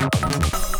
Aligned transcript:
Música 0.00 0.79